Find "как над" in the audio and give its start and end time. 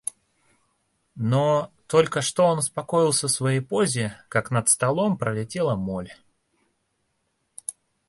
4.29-4.67